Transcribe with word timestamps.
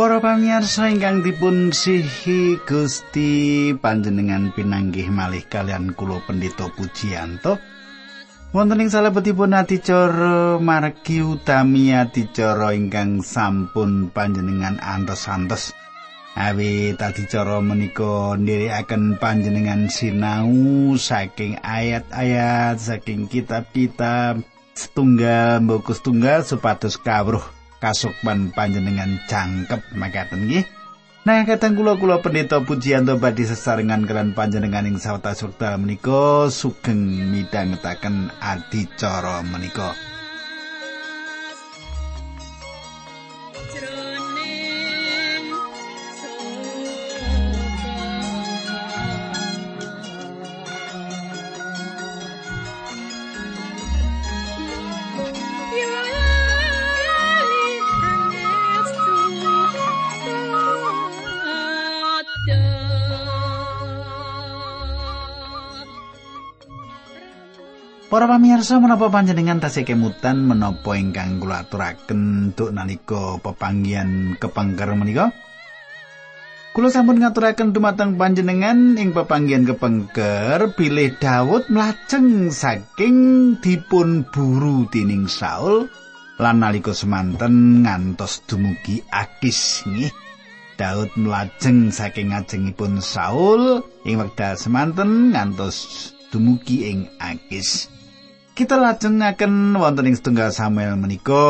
Para 0.00 0.16
pamirsa 0.16 0.88
ingkang 0.88 1.20
dipun 1.20 1.76
sihi 1.76 2.56
Gusti 2.64 3.68
panjenengan 3.76 4.48
pinanggih 4.48 5.12
malih 5.12 5.44
kalian 5.44 5.92
kula 5.92 6.24
Pendeta 6.24 6.72
Pujiyanto. 6.72 7.60
Wonten 8.56 8.80
ing 8.80 8.88
salebetipun 8.88 9.52
adicara 9.52 10.56
margi 10.56 11.20
utami 11.20 11.92
adicara 11.92 12.72
ingkang 12.72 13.20
sampun 13.20 14.08
panjenengan 14.08 14.80
antos-antos. 14.80 15.76
Awi 16.32 16.96
adicara 16.96 17.60
menika 17.60 18.40
ndherekaken 18.40 19.20
panjenengan 19.20 19.92
sinau 19.92 20.96
saking 20.96 21.60
ayat-ayat 21.60 22.80
saking 22.80 23.28
kitab-kitab 23.28 24.40
setunggal 24.72 25.60
mboko 25.60 25.92
setunggal 25.92 26.40
supados 26.40 26.96
kawruh 26.96 27.59
kasukman 27.80 28.52
panjenengan 28.52 29.18
jangkep 29.26 29.96
makaten 29.96 30.46
nggih. 30.46 30.64
Nah, 31.20 31.44
katang 31.44 31.76
kula 31.76 32.00
kula 32.00 32.24
pendeta 32.24 32.64
pujianto 32.64 33.20
badhe 33.20 33.44
sesarengan 33.44 34.08
kalian 34.08 34.32
panjenengan 34.32 34.88
ing 34.88 34.96
sawetawis 34.96 35.44
wekdal 35.44 35.76
menika 35.76 36.48
sugeng 36.48 37.28
midhangetaken 37.28 38.32
adicara 38.40 39.44
menika. 39.44 39.92
Para 68.20 68.36
pamirsa 68.36 68.76
menapa 68.76 69.08
panjenengan 69.08 69.64
tasih 69.64 69.88
kemutan 69.88 70.44
menapa 70.44 70.92
ingkang 70.92 71.40
kula 71.40 71.64
aturaken 71.64 72.52
tuk 72.52 72.68
nalika 72.68 73.40
pepanggihan 73.40 74.36
kepangker 74.36 74.92
menika? 74.92 75.32
Kula 76.76 76.92
sampun 76.92 77.16
ngaturaken 77.16 77.72
dumateng 77.72 78.20
panjenengan 78.20 79.00
ing 79.00 79.16
pepanggihan 79.16 79.64
kepengker 79.64 80.68
bilih 80.76 81.16
Daud 81.16 81.72
mlajeng 81.72 82.52
saking 82.52 83.16
dipun 83.64 84.28
buru 84.28 84.84
dening 84.92 85.24
Saul 85.24 85.88
lan 86.36 86.60
nalika 86.60 86.92
semanten 86.92 87.88
ngantos 87.88 88.44
dumugi 88.44 89.00
Akis 89.08 89.88
nggih. 89.88 90.12
Daud 90.76 91.08
mlajeng 91.16 91.88
saking 91.88 92.36
ngajengipun 92.36 93.00
Saul 93.00 93.80
ing 94.04 94.20
wekdal 94.20 94.60
semanten 94.60 95.32
ngantos 95.32 96.12
dumugi 96.28 96.84
ing 96.84 97.08
Akis. 97.16 97.99
Kita 98.60 98.76
lajengaken 98.76 99.72
wonten 99.72 100.04
ing 100.04 100.20
setunggal 100.20 100.52
Samuel 100.52 100.92
menika 101.00 101.40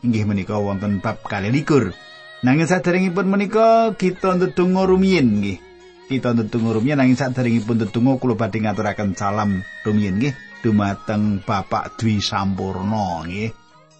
inggih 0.00 0.24
menika 0.24 0.56
wonten 0.56 0.96
bab 1.04 1.20
kali 1.20 1.52
likur. 1.52 1.92
Nanging 2.40 2.64
saderengipun 2.64 3.28
menika 3.28 3.92
kita 3.92 4.40
ndedonga 4.40 4.88
rumiyin 4.88 5.36
nggih. 5.36 5.60
Kita 6.08 6.32
ndedonga 6.32 6.80
rumiyin 6.80 6.96
nanging 6.96 7.20
saderengipun 7.20 7.76
ndedonga 7.76 8.16
kula 8.16 8.40
badhe 8.40 8.64
ngaturaken 8.64 9.12
salam 9.20 9.60
rumiyin 9.84 10.16
nggih 10.16 10.32
dumateng 10.64 11.44
Bapak 11.44 12.00
Dwi 12.00 12.24
Sampurna 12.24 13.28
nggih. 13.28 13.52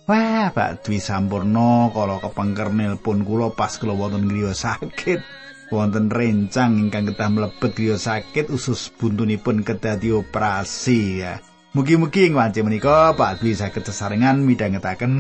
Wah, 0.08 0.48
Pak 0.48 0.80
Dwi 0.80 0.96
Sampurna 0.96 1.92
kala 1.92 2.24
kepengker 2.24 2.72
nelpon 2.72 3.20
kula 3.20 3.52
pas 3.52 3.76
kula 3.76 3.92
wonten 3.92 4.32
griya 4.32 4.56
sakit. 4.56 5.20
Wonten 5.68 6.08
rencang 6.08 6.88
ingkang 6.88 7.04
kedah 7.12 7.28
mlebet 7.28 7.76
griya 7.76 8.00
sakit 8.00 8.48
usus 8.48 8.88
buntunipun 8.96 9.60
kedah 9.60 10.00
dioperasi 10.00 11.00
ya. 11.20 11.36
Mugi-mugi 11.70 12.26
ing 12.26 12.34
wanci 12.34 12.66
menika 12.66 13.14
Pak 13.14 13.38
Dwi 13.38 13.54
saged 13.54 13.86
sesarengan 13.86 14.42
midhangetaken 14.42 15.14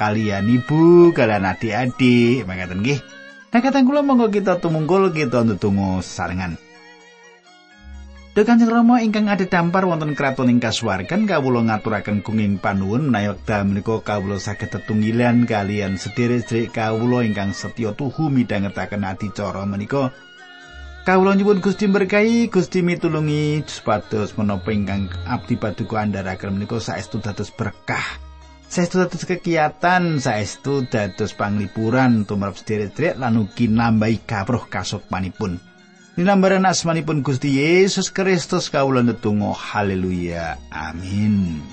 kalian 0.00 0.48
ibu, 0.48 1.12
kalian 1.12 1.44
adik-adik, 1.44 2.48
mangkaten 2.48 2.80
nggih. 2.80 3.04
Nah, 3.52 3.60
katang 3.60 3.84
kula 3.84 4.00
monggo 4.00 4.32
kita 4.32 4.64
tumungkul 4.64 5.12
kita 5.12 5.44
ndedonga 5.44 6.00
sesarengan. 6.00 6.56
Duh 8.32 8.48
Kanjeng 8.48 8.72
Rama 8.72 9.04
ingkang 9.04 9.28
ada 9.28 9.44
dampar 9.44 9.84
wonten 9.84 10.16
kraton 10.16 10.48
ing 10.48 10.56
kasuwargan 10.56 11.28
kawula 11.28 11.60
ngaturaken 11.68 12.24
gunging 12.24 12.56
panuwun 12.56 13.12
menawi 13.12 13.36
wekdal 13.36 13.68
menika 13.68 14.00
kawula 14.00 14.40
saged 14.40 14.72
tetunggilan 14.72 15.44
kalian 15.44 16.00
sederek-sederek 16.00 16.72
kawula 16.72 17.28
ingkang 17.28 17.52
setya 17.52 17.92
tuhu 17.92 18.32
midhangetaken 18.32 19.04
adicara 19.04 19.68
menika. 19.68 20.16
Kawula 21.08 21.32
nyuwun 21.32 21.64
Gusti 21.64 21.88
berkahi, 21.88 22.52
Gusti 22.52 22.84
mitulungi 22.84 23.64
supados 23.64 24.36
menapa 24.36 24.76
ingkang 24.76 25.08
abdi 25.24 25.56
paduka 25.56 26.04
andharaken 26.04 26.52
menika 26.52 26.76
saestu 26.84 27.16
dados 27.24 27.48
berkah. 27.48 28.20
Saestu 28.68 29.00
dados 29.00 29.24
kegiatan, 29.24 30.20
saestu 30.20 30.84
dados 30.84 31.32
panglipuran 31.32 32.28
tumrap 32.28 32.60
sederek-sederek 32.60 33.16
lan 33.16 33.40
ugi 33.40 33.72
nambahi 33.72 34.20
kawruh 34.28 34.68
kasukmanipun. 34.68 35.56
Dinambaran 36.12 36.68
asmanipun 36.68 37.24
Gusti 37.24 37.56
Yesus 37.56 38.12
Kristus 38.12 38.68
kawula 38.68 39.00
netunggal 39.00 39.56
haleluya. 39.56 40.60
Amin. 40.68 41.64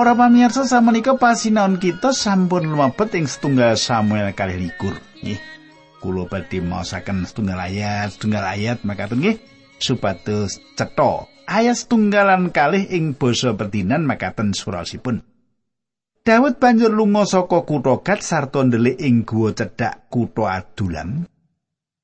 Para 0.00 0.16
pamirsa 0.16 0.64
samenika 0.64 1.20
pasinaon 1.20 1.76
kita 1.76 2.16
sampun 2.16 2.72
lumebet 2.72 3.20
ing 3.20 3.28
setunggal 3.28 3.76
Samuel 3.76 4.32
kalih 4.32 4.56
likur. 4.56 4.96
Nggih. 5.20 5.36
Kula 6.00 6.24
badhe 6.24 6.64
maosaken 6.64 7.28
setunggal 7.28 7.60
ayat, 7.60 8.16
setunggal 8.16 8.48
ayat 8.48 8.80
makaten 8.80 9.20
nggih 9.20 9.36
supados 9.76 10.56
cetha. 10.72 11.28
Ayat 11.44 11.84
setunggalan 11.84 12.48
kalih 12.48 12.88
ing 12.88 13.12
basa 13.12 13.52
pertinan 13.52 14.08
makaten 14.08 14.56
surasipun. 14.56 15.20
Daud 16.24 16.56
banjur 16.56 16.96
lunga 16.96 17.28
saka 17.28 17.68
kutha 17.68 18.00
Gad 18.00 18.24
sarta 18.24 18.64
ndelik 18.64 18.96
ing 19.04 19.28
guwa 19.28 19.52
cedhak 19.52 20.08
kutha 20.08 20.64
Adulam. 20.64 21.28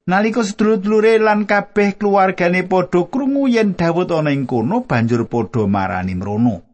Nalika 0.05 0.45
sedulur-dulure 0.45 1.17
lan 1.17 1.49
kabeh 1.49 1.97
keluargane 1.97 2.61
padha 2.69 3.09
krungu 3.09 3.49
yen 3.49 3.73
Daud 3.73 4.13
ana 4.13 4.37
ing 4.37 4.45
kono 4.45 4.85
banjur 4.85 5.25
padha 5.33 5.65
marani 5.65 6.13
mrono. 6.13 6.66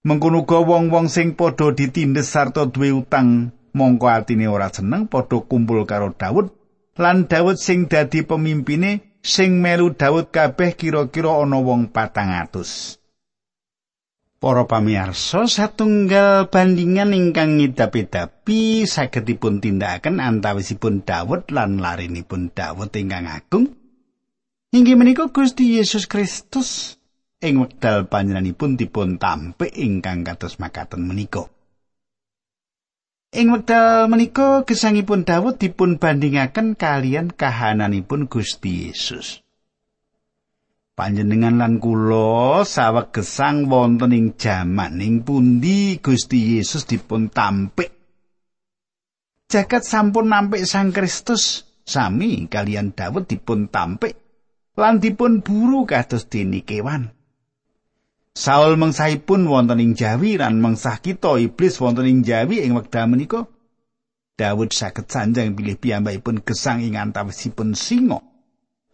Mengkono 0.00 0.48
uga 0.48 0.64
wong-wong 0.64 1.12
sing 1.12 1.36
padha 1.36 1.76
ditindes 1.76 2.32
sarta 2.32 2.64
duwe 2.64 2.88
utang 2.88 3.52
mongko 3.76 4.08
atine 4.08 4.48
ora 4.48 4.72
seneng 4.72 5.04
padha 5.12 5.44
kumpul 5.44 5.84
karo 5.84 6.16
Daud 6.16 6.56
lan 6.96 7.28
Daud 7.28 7.60
sing 7.60 7.84
dadi 7.84 8.24
pemimpine 8.24 9.20
sing 9.20 9.60
melu 9.60 9.92
Daud 9.92 10.32
kabeh 10.32 10.72
kira-kira 10.72 11.44
ana 11.44 11.60
wong 11.60 11.92
patang 11.92 12.32
atus. 12.32 12.96
Para 14.40 14.64
pamirsa 14.64 15.44
satunggal 15.44 16.48
bandingan 16.48 17.12
ingkang 17.12 17.60
ngidapi-dapi 17.60 18.88
saged 18.88 19.28
dipun 19.28 19.60
tindakaken 19.60 20.16
antawisipun 20.16 21.04
Daud 21.04 21.52
lan 21.52 21.76
larinipun 21.76 22.56
Daud 22.56 22.88
ingkang 22.96 23.28
agung. 23.28 23.68
Inggih 24.72 24.96
menika 24.96 25.28
Gusti 25.28 25.76
Yesus 25.76 26.08
Kristus 26.08 26.99
ing 27.40 27.56
wekdal 27.56 28.04
panjenenganipun 28.04 28.76
dipun 28.76 29.16
tampik 29.16 29.72
ingkang 29.72 30.20
kados 30.28 30.60
makaten 30.60 31.08
menika. 31.08 31.48
Ing 33.32 33.48
wekdal 33.48 34.12
menika 34.12 34.68
gesangipun 34.68 35.24
Daud 35.24 35.56
dipun 35.56 35.96
bandingaken 35.96 36.76
kalian 36.76 37.32
kahananipun 37.32 38.28
Gusti 38.28 38.92
Yesus. 38.92 39.40
Panjenengan 40.92 41.56
lan 41.56 41.80
kula 41.80 42.60
saweg 42.68 43.08
gesang 43.16 43.72
wonten 43.72 44.12
ing 44.12 44.36
jaman 44.36 45.00
ing 45.00 45.24
pundi 45.24 45.96
Gusti 45.96 46.60
Yesus 46.60 46.84
dipun 46.84 47.32
tampik. 47.32 47.88
Jagat 49.48 49.82
sampun 49.82 50.28
nampik 50.28 50.62
Sang 50.68 50.92
Kristus 50.92 51.64
sami 51.88 52.46
kalian 52.46 52.92
Daud 52.92 53.24
dipun 53.26 53.72
tampik 53.72 54.14
lan 54.76 55.00
dipun 55.00 55.40
buru 55.40 55.88
kados 55.88 56.28
dene 56.28 56.62
kewan. 56.68 57.19
Saul 58.40 58.80
mengsahipun 58.80 59.44
wonten 59.44 59.84
ing 59.84 59.92
Jawi 59.92 60.40
lan 60.40 60.64
mengsah 60.64 61.04
kita 61.04 61.36
iblis 61.36 61.76
wonten 61.76 62.08
ing 62.08 62.24
Jawi 62.24 62.64
ing 62.64 62.72
wekdal 62.72 63.12
menika. 63.12 63.44
Daud 64.40 64.72
saged 64.72 65.12
sanjang 65.12 65.52
pilih 65.52 65.76
piyambakipun 65.76 66.40
gesang 66.40 66.80
ing 66.80 66.96
antawisipun 66.96 67.76
singa. 67.76 68.24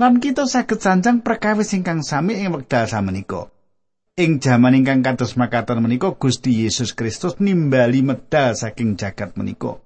Lan 0.03 0.19
kita 0.19 0.51
saged 0.51 0.83
sanjang 0.83 1.23
perkawis 1.23 1.71
ingkang 1.79 2.03
sami 2.03 2.43
ing 2.43 2.51
wekdal 2.51 2.91
samenika. 2.91 3.47
Ing 4.19 4.43
jaman 4.43 4.83
ingkang 4.83 5.07
kados 5.07 5.39
makaten 5.39 5.79
menika 5.79 6.11
Gusti 6.19 6.67
Yesus 6.67 6.91
Kristus 6.99 7.39
nimbali 7.39 8.03
medal 8.03 8.59
saking 8.59 8.99
jagat 8.99 9.39
menika. 9.39 9.79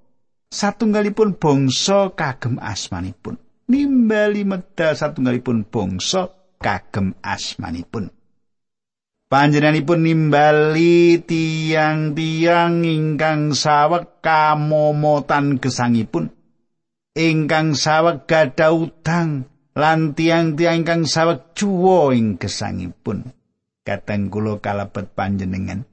Satunggalipun 0.49 1.37
bangsa 1.37 2.09
kagem 2.17 2.57
asmanipun. 2.57 3.37
Nimbali 3.69 4.41
medal 4.41 4.97
satunggalipun 4.97 5.69
bangsa 5.69 6.33
kagem 6.57 7.13
asmanipun. 7.21 8.09
Panjenenganipun 9.31 10.03
nimbali 10.03 11.23
tiang-tiang 11.23 12.83
ingkang 12.83 13.55
saweg 13.55 14.19
kamomotan 14.19 15.55
gesangipun. 15.55 16.35
Ingkang 17.15 17.71
saweg 17.71 18.27
gadah 18.27 18.75
utang 18.75 19.47
lan 19.71 20.19
tiang-tiang 20.19 20.83
ingkang 20.83 21.07
saweg 21.07 21.55
cuwa 21.55 22.11
ing 22.11 22.35
gesangipun. 22.35 23.31
Kateng 23.87 24.27
kula 24.27 24.59
kalebet 24.59 25.15
panjenengan. 25.15 25.87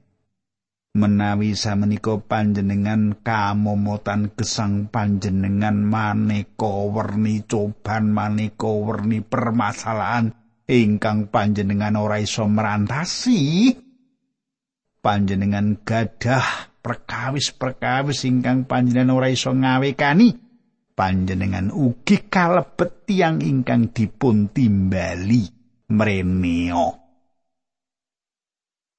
Menawi 0.99 1.55
samenika 1.55 2.19
panjenengan 2.19 3.23
kamomotan 3.23 4.35
gesang 4.35 4.91
panjenengan 4.91 5.79
maneka 5.79 6.91
werni 6.91 7.47
coban 7.47 8.11
maneka 8.11 8.67
werni 8.67 9.23
permasalahan 9.23 10.35
ingkang 10.69 11.33
panjenengan 11.33 11.97
ora 11.97 12.21
iso 12.21 12.45
merantasi. 12.45 13.73
Panjenengan 15.01 15.81
gadah 15.81 16.77
perkawis-perkawis 16.85 18.29
ingkang 18.29 18.69
panjenengan 18.69 19.17
ora 19.17 19.33
iso 19.33 19.49
ngawekani. 19.49 20.29
Panjenengan 20.93 21.73
ugi 21.73 22.29
kalebet 22.29 23.09
tiyang 23.09 23.41
ingkang 23.41 23.89
dipun 23.89 24.51
timbali 24.51 25.47
mreneo 25.89 26.99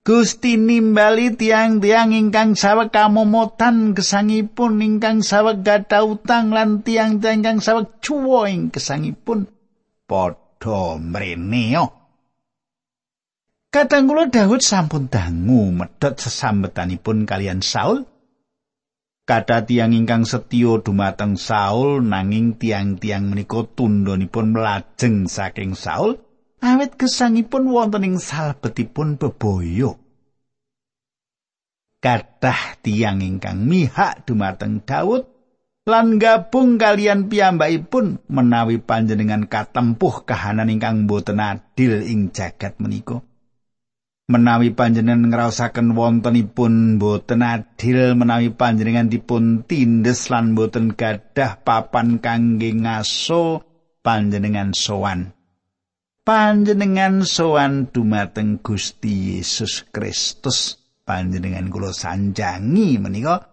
Gusti 0.01 0.57
nimbali 0.57 1.37
tiang-tiang 1.37 2.17
ingkang 2.17 2.57
saweg 2.57 2.89
kamomotan 2.89 3.93
gesangipun 3.93 4.81
ingkang 4.81 5.21
saweg 5.21 5.61
gadah 5.61 6.09
utang 6.09 6.57
lan 6.57 6.81
tiang-tiang 6.81 7.45
ingkang 7.45 7.61
saweg 7.61 8.01
cuwa 8.01 8.49
ing 8.49 8.73
gesangipun 8.73 9.45
padha 10.61 11.01
mrene. 11.01 11.89
Kadang 13.71 14.11
kula 14.11 14.27
Daud 14.29 14.61
sampun 14.61 15.09
dangu 15.09 15.73
medhot 15.73 16.21
sesambetanipun 16.21 17.25
kalian 17.25 17.65
Saul. 17.65 18.05
Kada 19.25 19.63
tiang 19.63 19.95
ingkang 19.95 20.27
setya 20.27 20.83
dumateng 20.83 21.39
Saul 21.39 22.03
nanging 22.03 22.59
tiang-tiang 22.59 23.31
menika 23.31 23.63
tundhonipun 23.63 24.59
melajeng 24.59 25.31
saking 25.31 25.79
Saul 25.79 26.19
awit 26.59 26.99
gesangipun 26.99 27.71
wonten 27.71 28.11
ing 28.11 28.17
salebetipun 28.19 29.23
bebaya. 29.23 29.95
Kadah 32.03 32.83
tiang 32.83 33.23
ingkang 33.23 33.63
mihak 33.71 34.27
dumateng 34.27 34.83
Daud 34.83 35.31
lan 35.91 36.23
gabung 36.23 36.79
kalian 36.79 37.27
piyambakipun 37.27 38.23
menawi 38.31 38.79
panjenengan 38.79 39.51
katempuh 39.51 40.23
kahanan 40.23 40.71
ingkang 40.71 41.11
boten 41.11 41.43
adil 41.43 42.07
ing 42.07 42.31
jagat 42.31 42.79
menika. 42.79 43.19
Menawi 44.31 44.71
panjenengan 44.71 45.27
ngraosaken 45.27 45.99
wontenipun 45.99 47.03
boten 47.03 47.43
adil 47.43 48.15
menawi 48.15 48.55
panjenengan 48.55 49.11
dipun 49.11 49.67
tindes 49.67 50.31
lan 50.31 50.55
boten 50.55 50.95
gadah 50.95 51.59
papan 51.67 52.23
kangge 52.23 52.71
ngaso 52.71 53.67
panjenengan 54.07 54.71
sowan. 54.71 55.35
Panjenengan 56.23 57.27
sowan 57.27 57.91
dumateng 57.91 58.63
Gusti 58.63 59.35
Yesus 59.35 59.91
Kristus. 59.91 60.79
Panjenengan 61.03 61.67
kula 61.67 61.91
sanjangi 61.91 63.03
menika 63.03 63.50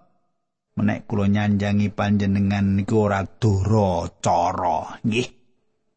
menek 0.77 1.09
kula 1.09 1.25
nyanjangi 1.25 1.89
panjenengan 1.89 2.77
niku 2.77 3.09
ora 3.09 3.25
dura 3.25 4.05
cara 4.21 5.01
nggih 5.01 5.29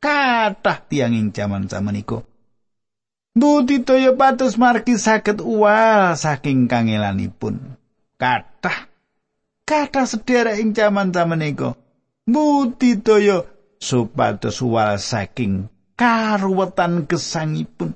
kathah 0.01 0.79
tiyang 0.89 1.15
ing 1.15 1.29
jaman-jaman 1.37 2.01
iku 2.01 2.25
Budidaya 3.31 4.11
patus 4.19 4.59
margi 4.59 4.99
saged 4.99 5.39
uwal 5.39 6.19
saking 6.19 6.67
kangelanipun. 6.67 7.79
Kathah 8.19 8.91
kathah 9.63 10.05
sedherek 10.05 10.59
ing 10.59 10.75
jaman-jaman 10.75 11.47
iku. 11.47 11.71
Budidaya 12.27 13.47
supados 13.79 14.59
uwal 14.61 14.99
saking 14.99 15.71
karuwetan 15.95 17.07
gesangipun. 17.07 17.95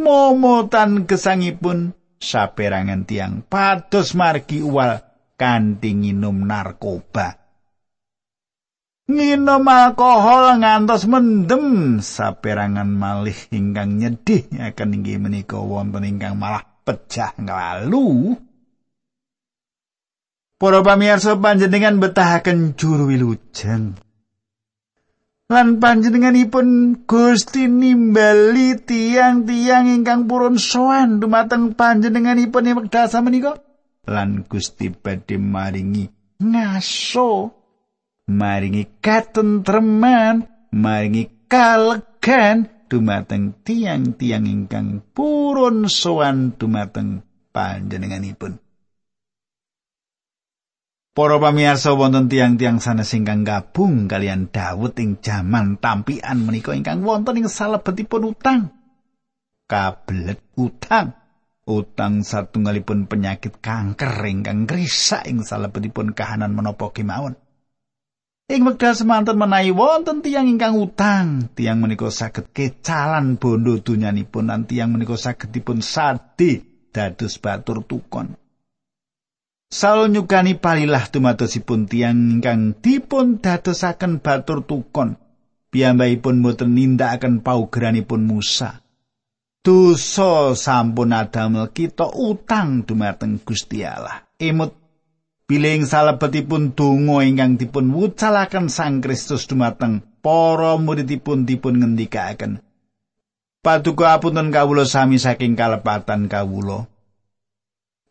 Momotan 0.00 1.04
gesangipun 1.04 1.92
saperangan 2.18 3.04
tiang 3.04 3.44
pados 3.44 4.18
margi 4.18 4.64
uwal 4.64 5.05
kanthi 5.36 5.92
nginum 5.92 6.48
narkoba. 6.48 7.46
Nginum 9.06 9.62
alkohol 9.70 10.58
ngantos 10.58 11.06
mendem 11.06 12.00
saperangan 12.02 12.90
malih 12.90 13.38
ingkang 13.54 14.02
nyedih 14.02 14.50
akan 14.58 14.98
inggih 14.98 15.22
menika 15.22 15.62
wonten 15.62 16.02
ingkang 16.02 16.34
malah 16.34 16.66
pecah 16.82 17.30
nglalu. 17.38 18.34
Para 20.56 20.80
pamirsa 20.82 21.38
panjenengan 21.38 22.02
betahaken 22.02 22.74
juru 22.74 23.12
wilujeng. 23.12 23.94
Lan 25.46 25.78
panjenenganipun 25.78 26.66
Gusti 27.06 27.70
nimbali 27.70 28.74
tiang-tiang 28.82 29.86
ingkang 29.86 30.26
purun 30.26 30.58
sowan 30.58 31.22
dumateng 31.22 31.78
panjenenganipun 31.78 32.66
ing 32.66 32.74
wekdal 32.74 33.06
samenika. 33.06 33.65
Lan 34.06 34.46
Gusti 34.46 34.90
badhe 34.90 35.36
maringi 35.38 36.06
ngaso 36.42 37.50
maringi 38.30 39.02
katentreman 39.02 40.46
maringi 40.74 41.46
kalegan 41.50 42.86
dumateng 42.86 43.62
tiang-tiang 43.66 44.46
ingkang 44.46 45.02
purun 45.10 45.90
sowan 45.90 46.54
dumateng 46.54 47.22
panjenenganipun 47.50 48.62
Para 51.16 51.40
pamirsa 51.40 51.96
wonten 51.96 52.28
tiang-tiang 52.28 52.76
sanes 52.76 53.16
ingkang 53.16 53.40
gabung 53.40 54.04
kalian 54.04 54.52
Daud 54.52 55.00
ing 55.00 55.16
jaman 55.24 55.80
tampian 55.80 56.44
menika 56.44 56.76
ingkang 56.76 57.00
wonten 57.00 57.40
ing 57.40 57.48
salebetipun 57.48 58.36
utang. 58.36 58.68
Kablet 59.64 60.44
utang. 60.60 61.16
Utang 61.66 62.22
satunggalipun 62.22 63.10
penyakit 63.10 63.58
kanker 63.58 64.22
ingkang 64.22 64.70
ngrisak 64.70 65.26
ing 65.26 65.42
salebetipun 65.42 66.14
kahanan 66.14 66.54
menapa 66.54 66.94
kemawon. 66.94 67.34
Ing 68.46 68.62
wekdal 68.62 68.94
semanten 68.94 69.34
menawi 69.34 69.74
wonten 69.74 70.22
tiyang 70.22 70.46
ingkang 70.46 70.78
utang, 70.78 71.50
tiyang 71.58 71.82
menika 71.82 72.06
saged 72.14 72.54
kecalan 72.54 73.42
bondo 73.42 73.82
dunyanipun 73.82 74.46
lan 74.46 74.70
tiyang 74.70 74.94
menika 74.94 75.18
saged 75.18 75.50
dipun 75.50 75.82
sadi 75.82 76.62
dados 76.94 77.42
batur 77.42 77.82
tukon. 77.82 78.38
Saul 79.66 80.14
nyukani 80.14 80.54
palilah 80.54 81.10
dumatosipun 81.10 81.90
tiyang 81.90 82.38
ingkang 82.38 82.78
dipun 82.78 83.42
dadosaken 83.42 84.22
batur 84.22 84.62
tukon. 84.62 85.18
Piyambakipun 85.74 86.38
boten 86.38 86.78
nindakaken 86.78 87.42
paugeranipun 87.42 88.22
Musa. 88.30 88.85
Dosa 89.66 90.54
sampun 90.54 91.10
adamel 91.10 91.74
kita 91.74 92.06
utang 92.14 92.86
dumateng 92.86 93.42
Gusti 93.42 93.82
Allah. 93.82 94.22
Emut 94.38 94.78
piling 95.50 95.82
salebetipun 95.82 96.78
donga 96.78 97.26
ingkang 97.26 97.58
dipun 97.58 97.90
wucalaken 97.90 98.70
Sang 98.70 99.02
Kristus 99.02 99.50
dumateng 99.50 100.06
para 100.22 100.78
muridipun 100.78 101.42
dipun 101.42 101.82
ngendikaken. 101.82 102.62
Paduka 103.58 104.14
apunten 104.14 104.54
kawula 104.54 104.86
sami 104.86 105.18
saking 105.18 105.58
kalepatan 105.58 106.30
kawula. 106.30 106.86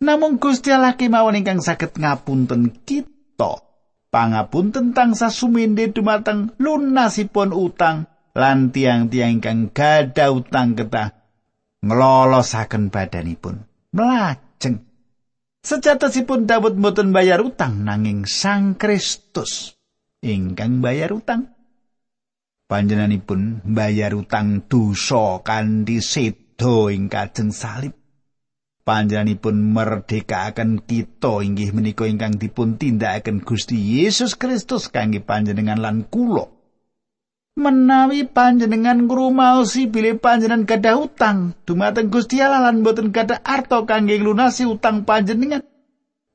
Namung 0.03 0.43
Gusti 0.43 0.75
Allah 0.75 0.99
kemawon 0.99 1.39
ingkang 1.39 1.63
saged 1.63 1.95
ngapunten 1.95 2.83
kita. 2.83 3.63
Pangapunten 4.11 4.91
tentang 4.91 5.15
sasuminde 5.15 5.95
dumateng 5.95 6.51
lunasipun 6.59 7.55
utang 7.55 8.11
lan 8.35 8.75
tiang-tiang 8.75 9.39
ingkang 9.39 9.71
gadah 9.71 10.35
utang 10.35 10.75
ketah 10.75 11.24
nglolosaken 11.85 12.89
badanipun. 12.89 13.61
Mlajeng. 13.93 14.81
Sejatosipun 15.61 16.49
Daud 16.49 16.77
mboten 16.77 17.13
bayar 17.13 17.41
utang 17.41 17.85
nanging 17.85 18.25
Sang 18.25 18.77
Kristus 18.77 19.77
ingkang 20.25 20.81
bayar 20.81 21.13
utang. 21.13 21.53
Panjenenganipun 22.65 23.61
bayar 23.61 24.17
utang 24.17 24.65
dosa 24.65 25.45
kanthi 25.45 26.01
sedo 26.01 26.89
ing 26.89 27.13
kajeng 27.13 27.53
salib. 27.53 27.93
Panjenenganipun 28.85 29.73
merdekaken 29.73 30.85
kita 30.85 31.41
inggih 31.41 31.73
menika 31.73 32.05
ingkang 32.05 32.37
dipun 32.37 32.77
tindakaken 32.77 33.41
Gusti 33.41 33.77
Yesus 33.77 34.37
Kristus 34.37 34.93
kangge 34.93 35.21
panjenengan 35.25 35.81
lan 35.81 36.05
kula 36.05 36.54
menawi 37.55 38.27
panjenengan 38.27 39.07
ngrumaosi 39.07 39.87
bilih 39.87 40.19
panjenengan 40.19 40.67
gadah 40.67 40.95
utang. 40.99 41.37
Dumateng 41.63 42.11
Gusti 42.11 42.43
Allah 42.43 42.69
lan 42.69 42.83
boten 42.83 43.15
gadah 43.15 43.41
arto 43.41 43.87
kangge 43.87 44.19
lunasi 44.19 44.67
utang 44.67 45.07
panjenengan. 45.07 45.63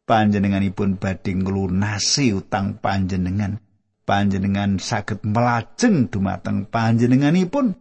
Panjenenganipun 0.09 0.99
badhe 0.99 1.37
nglunasi 1.37 2.35
utang 2.35 2.81
panjenengan. 2.81 3.63
Panjenengan 4.03 4.83
saged 4.83 5.23
melajeng 5.23 6.11
dumateng 6.11 6.67
panjenenganipun. 6.67 7.79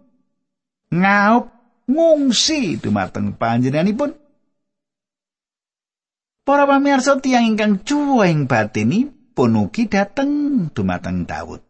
Ngaup 0.94 1.50
ngungsi 1.90 2.78
dumateng 2.78 3.34
panjenenganipun. 3.34 4.14
Para 6.46 6.66
pamirsa 6.70 7.18
tiyang 7.18 7.56
ingkang 7.56 7.82
cuweng 7.82 8.46
batini 8.46 9.10
punugi 9.34 9.86
dateng 9.90 10.66
dumateng 10.74 11.26
Daud. 11.26 11.69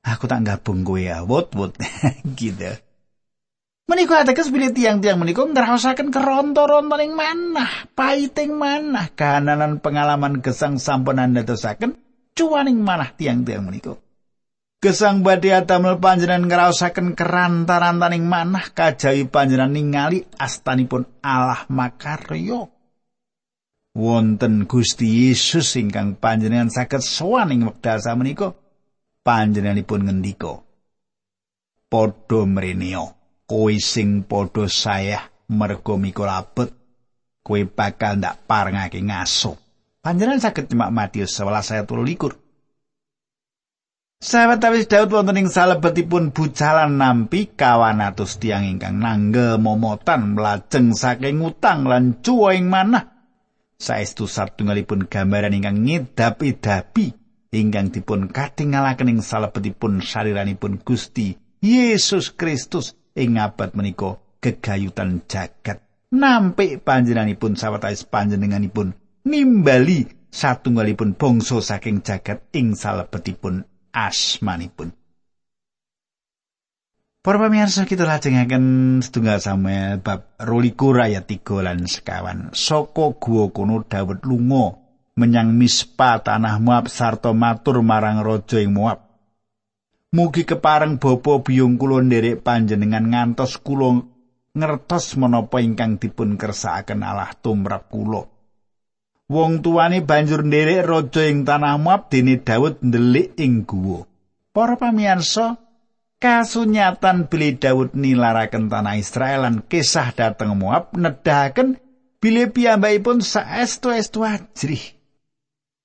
Aku 0.00 0.24
tak 0.24 0.48
gabung 0.48 0.80
kowe 0.80 0.96
ya, 0.96 1.20
wot-wot 1.20 1.76
gitu. 2.40 2.72
Menika 3.90 4.22
ateges 4.22 4.48
bilih 4.54 4.70
tiang-tiang 4.70 5.18
menika 5.18 5.42
ngrasaken 5.42 6.14
keronto-rontoning 6.14 7.12
manah, 7.12 7.90
paiting 7.92 8.54
manah, 8.54 9.10
kahanan 9.12 9.82
pengalaman 9.82 10.38
gesang 10.40 10.78
sampun 10.78 11.18
andadosaken 11.18 11.98
cuwaning 12.32 12.80
manah 12.80 13.12
tiang-tiang 13.12 13.66
menika. 13.66 13.98
Gesang 14.80 15.20
badhe 15.20 15.52
atamel 15.52 16.00
panjenengan 16.00 16.48
ngrasaken 16.48 17.12
kerantarantaning 17.12 18.24
manah 18.24 18.72
kajawi 18.72 19.28
panjenengan 19.28 19.74
ningali 19.74 20.24
astanipun 20.40 21.04
Allah 21.20 21.68
makarya. 21.68 22.70
wonten 23.90 24.70
Gusti 24.70 25.28
Yesus 25.28 25.74
ingkang 25.74 26.14
panjenengan 26.14 26.70
saged 26.70 27.02
sowan 27.02 27.50
ing 27.50 27.66
wekdal 27.66 27.98
samenika 27.98 28.54
panjenenganipun 29.20 30.08
ngendika 30.08 30.64
padha 31.92 32.40
mreneo 32.48 33.12
kowe 33.44 33.74
sing 33.76 34.24
padha 34.24 34.64
sayah 34.70 35.28
merga 35.52 35.94
mikul 36.00 36.30
abet 36.30 36.70
kowe 37.44 37.60
bakal 37.68 38.16
ndak 38.16 38.46
parengake 38.48 39.02
ngaso 39.04 39.58
panjenengan 40.00 40.40
saged 40.40 40.72
nyemak 40.72 40.90
Matius 40.94 41.36
11 41.36 41.74
ayat 41.76 41.86
23 41.88 42.50
Sahabat 44.20 44.60
Tawis 44.60 44.84
Daud 44.84 45.16
wonten 45.16 45.40
ing 45.40 45.48
salebetipun 45.48 46.36
bucalan 46.36 47.00
nampi 47.00 47.56
kawan 47.56 48.04
atus 48.04 48.36
tiang 48.36 48.68
ingkang 48.68 49.00
nanggel 49.00 49.56
momotan 49.56 50.36
melajeng 50.36 50.92
saking 50.92 51.40
utang 51.40 51.88
lan 51.88 52.20
cuwa 52.20 52.52
ing 52.52 52.68
manah. 52.68 53.16
Saestu 53.80 54.28
satunggalipun 54.28 55.08
gambaran 55.08 55.56
ingkang 55.56 55.88
ngedapi-dapi 55.88 57.19
ingkang 57.50 57.90
dipun 57.90 58.30
katinggalaken 58.30 59.10
ing 59.10 59.20
salebetipun 59.26 59.98
saliranipun 59.98 60.78
Gusti 60.86 61.34
Yesus 61.58 62.30
Kristus 62.38 62.94
ing 63.18 63.42
abad 63.42 63.74
menika 63.74 64.22
gegayutan 64.38 65.26
jagat 65.26 65.82
nampik 66.14 66.86
panjenenganipun 66.86 67.58
sawetawis 67.58 68.06
panjenenganipun 68.06 68.94
nimbali 69.26 70.06
satunggalipun 70.30 71.18
bangsa 71.18 71.58
saking 71.58 72.06
jagat 72.06 72.46
ing 72.54 72.78
salebetipun 72.78 73.66
asmanipun 73.90 74.94
Para 77.20 77.36
pamirsa 77.36 77.84
kita 77.84 78.08
lajengaken 78.08 78.96
setunggal 79.04 79.44
Samuel 79.44 80.00
bab 80.00 80.40
22 80.40 81.04
ayat 81.04 81.28
3 81.28 81.68
lan 81.68 81.84
sekawan. 81.84 82.48
Saka 82.56 83.12
guwa 83.20 83.52
kono 83.52 83.84
Daud 83.84 84.24
lunga 84.24 84.79
menyang 85.20 85.52
Mispa 85.52 86.16
tanah 86.24 86.56
Moab 86.56 86.88
sarta 86.88 87.36
matur 87.36 87.84
marang 87.84 88.24
raja 88.24 88.56
ing 88.56 88.72
Moab. 88.72 89.04
Mugi 90.16 90.48
kepareng 90.48 90.96
bapa 90.96 91.44
biyung 91.44 91.76
kula 91.76 92.00
nderek 92.00 92.40
panjenengan 92.40 93.04
ngantos 93.04 93.60
kula 93.60 94.00
ngertos 94.56 95.14
menapa 95.20 95.60
ingkang 95.60 96.00
dipun 96.00 96.40
kersakaken 96.40 97.04
Allah 97.04 97.30
tumrap 97.36 97.92
kula. 97.92 98.24
Wong 99.30 99.62
tuane 99.62 100.02
banjur 100.02 100.42
nderek 100.42 100.82
raja 100.88 101.22
ing 101.28 101.46
tanah 101.46 101.78
Moab 101.78 102.08
dene 102.10 102.42
Daud 102.42 102.82
ndelik 102.82 103.38
ing 103.38 103.62
guwa. 103.62 104.02
Para 104.50 104.74
pamirsa, 104.74 105.62
kasunyatan 106.18 107.30
bilih 107.30 107.62
Daud 107.62 107.94
nilaraken 107.94 108.66
tanah 108.66 108.98
Israel 108.98 109.46
lan 109.46 109.62
kisah 109.62 110.10
dateng 110.10 110.58
Moab 110.58 110.90
nedahaken 110.98 111.78
bilih 112.18 112.50
piyambakipun 112.50 113.22
saestu-estu 113.22 114.26
ajrih. 114.26 114.99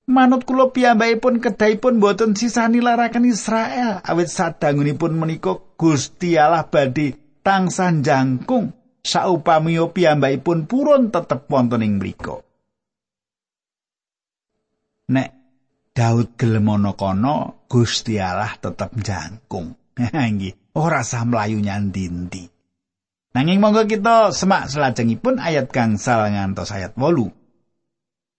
Manut 0.06 0.46
kula 0.46 0.70
piyambakipun 0.70 1.42
kedahipun 1.42 1.98
boten 1.98 2.38
sisa 2.38 2.70
nilaraken 2.70 3.26
Israel 3.26 3.98
awit 4.06 4.30
sadangunipun 4.30 5.18
menika 5.18 5.58
Gusti 5.74 6.38
Allah 6.38 6.62
badhe 6.70 7.42
tansah 7.42 7.90
jangkung 8.06 8.70
saupamiya 9.02 9.90
piyambakipun 9.90 10.70
purun 10.70 11.10
tetep 11.10 11.50
wonten 11.50 11.82
ing 11.82 11.98
mriku. 11.98 12.38
Nek 15.10 15.28
Daud 15.90 16.38
gelem 16.38 16.70
ana 16.70 16.94
kono 16.94 17.66
Gusti 17.66 18.22
Allah 18.22 18.54
tetep 18.62 18.94
jangkung. 19.02 19.74
Nggih, 20.14 20.78
ora 20.78 21.02
sah 21.02 21.26
mlayu 21.26 21.58
nyandinti. 21.58 22.46
Nanging 23.34 23.58
monggo 23.58 23.82
kita 23.90 24.30
semak 24.30 24.70
selajengipun 24.70 25.42
ayat 25.42 25.66
gangsal 25.74 26.30
ngantos 26.30 26.70
ayat 26.70 26.94
8. 26.94 27.45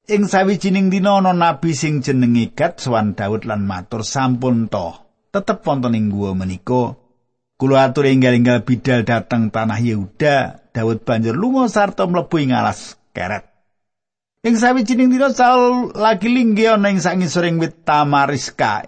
Ing 0.08 0.24
sawijining 0.32 0.88
dina 0.88 1.20
ana 1.20 1.36
nabi 1.36 1.76
sing 1.76 2.00
jenenge 2.00 2.56
Gad 2.56 2.80
sowan 2.80 3.12
Daud 3.12 3.44
lan 3.44 3.68
matur 3.68 4.08
sampun 4.08 4.72
to. 4.72 4.96
Tetep 5.36 5.68
wonten 5.68 6.00
ing 6.00 6.08
guwa 6.08 6.32
menika 6.32 6.96
kula 7.60 7.92
atur 7.92 8.08
enggal-enggal 8.08 8.64
bidal 8.64 9.04
dateng 9.04 9.52
tanah 9.52 9.84
Yehuda, 9.84 10.72
Daud 10.72 11.04
banjur 11.04 11.36
lunga 11.36 11.68
sarta 11.68 12.08
mlebu 12.08 12.40
ing 12.40 12.56
alas 12.56 12.96
keret. 13.12 13.52
Ing 14.48 14.56
sawijining 14.56 15.12
dina 15.12 15.28
Saul 15.36 15.92
lagi 15.92 16.32
linggih 16.32 16.80
ana 16.80 16.88
ing 16.88 17.04
sangisoring 17.04 17.60
wit 17.60 17.84
Tamariska 17.84 18.88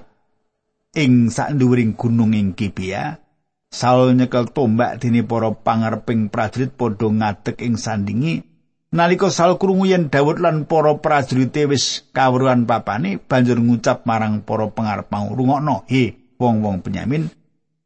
ing 0.95 1.27
sakndhuwuring 1.27 1.99
gunung 1.99 2.31
ing 2.31 2.55
Gibea 2.55 3.19
Saul 3.67 4.15
nyekel 4.15 4.55
tombak 4.55 5.03
dene 5.03 5.27
para 5.27 5.51
pangareping 5.51 6.31
prajurit 6.31 6.73
padha 6.79 7.11
ngadeg 7.11 7.59
ing 7.59 7.75
sandingi 7.75 8.48
nalika 8.89 9.29
Saul 9.29 9.61
krungu 9.61 9.85
yen 9.85 10.09
Daud 10.09 10.41
lan 10.41 10.65
para 10.65 10.97
prajurit 10.97 11.53
wis 11.69 12.05
kawruhan 12.13 12.65
papane 12.65 13.21
banjur 13.21 13.61
ngucap 13.61 14.05
marang 14.09 14.41
para 14.41 14.69
pangarep 14.73 15.07
mau 15.13 15.29
rungokno 15.29 15.85
he 15.85 16.17
wong-wong 16.41 16.81
Benyamin 16.81 17.29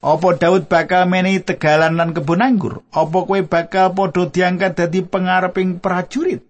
apa 0.04 0.36
Daud 0.36 0.68
bakal 0.68 1.08
menehi 1.08 1.40
tegalan 1.40 1.96
lan 1.96 2.12
kebun 2.12 2.44
anggur 2.44 2.84
apa 2.92 3.18
kowe 3.24 3.40
bakal 3.48 3.96
padha 3.96 4.28
diangkat 4.28 4.76
dadi 4.76 5.00
pangareping 5.00 5.80
prajurit? 5.80 6.44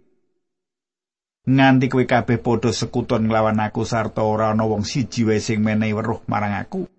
Nganti 1.45 1.85
kowe 1.85 2.01
kabeh 2.01 2.41
padha 2.41 2.73
sekuton 2.73 3.29
nglawan 3.29 3.61
aku 3.61 3.85
sarta 3.85 4.25
ora 4.25 4.57
ana 4.57 4.65
wong 4.65 4.81
siji 4.81 5.21
wae 5.29 5.37
sing 5.37 5.61
menehi 5.61 5.93
weruh 5.93 6.25
marang 6.25 6.57
aku 6.57 6.89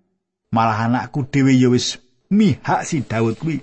malah 0.55 0.87
anakku 0.87 1.27
dhewe 1.27 1.51
ya 1.59 1.67
wis 1.67 1.99
mihak 2.31 2.87
si 2.87 3.03
Daud 3.03 3.35
kuwi 3.35 3.59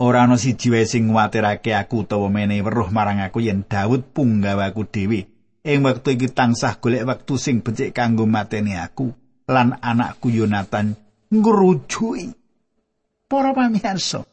ora 0.00 0.24
ana 0.24 0.40
siji 0.40 0.72
wae 0.72 0.88
sing 0.88 1.12
nguwatirake 1.12 1.76
aku 1.76 2.08
utawa 2.08 2.32
menehi 2.32 2.64
weruh 2.64 2.88
marang 2.88 3.20
aku 3.20 3.44
yen 3.44 3.68
Daud 3.68 4.02
punggawaku 4.16 4.88
dhewe 4.88 5.20
ing 5.60 5.84
wektu 5.84 6.16
iki 6.16 6.32
tansah 6.32 6.80
golek 6.80 7.04
wektu 7.04 7.36
sing 7.36 7.60
becik 7.60 7.92
kanggo 7.92 8.24
mateni 8.24 8.80
aku 8.80 9.12
lan 9.44 9.76
anakku 9.84 10.32
Yonatan 10.32 10.96
ngrujui 11.28 12.32
para 13.28 13.52
pamirsa 13.52 14.24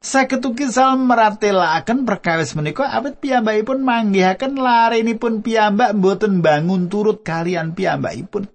Saketuki 0.00 0.64
sal 0.72 0.96
meratelaken 0.96 2.08
perkawis 2.08 2.56
menika 2.56 2.88
awit 2.88 3.20
piyambakipun 3.20 3.84
manggihaken 3.84 4.56
larenipun 4.56 5.44
piyambak 5.44 5.92
mboten 5.92 6.40
bangun 6.40 6.88
turut 6.88 7.20
kalian 7.20 7.76
piyambakipun. 7.76 8.48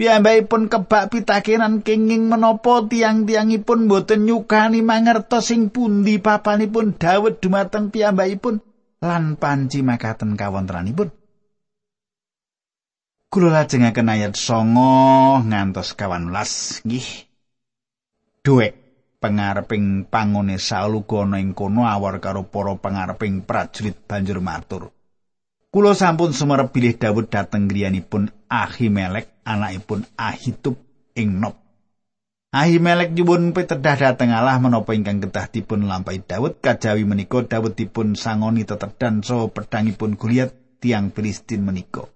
Piyambakipun 0.00 0.72
kebak 0.72 1.12
pitakenan 1.12 1.84
kenging 1.84 2.32
menapa 2.32 2.80
tiang-tiangipun 2.88 3.84
mboten 3.84 4.24
nyukani 4.24 4.80
mangertos 4.80 5.52
sing 5.52 5.68
pundi 5.68 6.16
papanipun 6.16 6.96
Daud 6.96 7.36
dumateng 7.36 7.92
piyambakipun 7.92 8.64
lan 9.04 9.36
panci 9.36 9.84
makaten 9.84 10.40
kawontenanipun. 10.40 11.12
Kula 13.28 13.52
lajengaken 13.52 14.08
ayat 14.08 14.40
9 14.40 15.52
ngantos 15.52 15.92
18 15.92 16.88
nggih. 16.88 17.08
Duek 18.40 18.72
pangareping 19.20 20.08
pangone 20.08 20.56
Saul 20.56 21.04
ana 21.04 21.44
ing 21.44 21.52
kono 21.52 21.84
awar 21.84 22.24
karo 22.24 22.48
para 22.48 22.72
pangareping 22.72 23.44
prajurit 23.44 24.00
banjur 24.08 24.40
matur. 24.40 24.96
Kula 25.68 25.92
sampun 25.92 26.32
sumerep 26.32 26.72
bilih 26.72 26.96
Daud 26.96 27.28
dhateng 27.28 27.68
griyanipun 27.68 28.32
Ahimelek 28.48 29.39
anakipun 29.50 30.06
Ahitub 30.14 30.78
ing 31.18 31.42
Nob. 31.42 31.58
Ahimelek 32.50 33.14
nyuwun 33.14 33.54
pitedah 33.54 33.94
dhateng 33.94 34.34
Allah 34.34 34.58
menapa 34.58 34.90
ingkang 34.90 35.22
kedah 35.22 35.46
dipun 35.46 35.86
lampahi 35.86 36.18
Daud 36.18 36.58
kajawi 36.58 37.06
menika 37.06 37.46
Daud 37.46 37.78
dipun 37.78 38.18
sangoni 38.18 38.66
tetedan 38.66 39.22
saha 39.22 39.46
pedangipun 39.46 40.18
Goliat 40.18 40.50
tiang 40.82 41.14
Filistin 41.14 41.62
menika. 41.62 42.10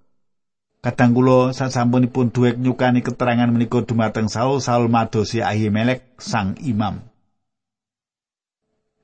Kadang 0.83 1.15
kula 1.15 1.55
sasampunipun 1.55 2.35
duwek 2.35 2.61
nyukani 2.61 3.01
keterangan 3.01 3.49
menika 3.49 3.81
dumateng 3.81 4.29
Saul, 4.29 4.61
Saul 4.61 4.91
madosi 4.91 5.41
Ahimelek 5.41 6.19
sang 6.21 6.59
imam. 6.61 7.01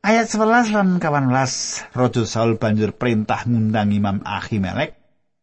Ayat 0.04 0.28
11 0.28 0.76
lan 0.76 0.88
18 1.00 1.92
Raja 1.96 2.22
Saul 2.28 2.60
banjur 2.60 2.92
perintah 2.92 3.44
ngundang 3.48 3.92
Imam 3.96 4.20
Ahimelek 4.24 4.99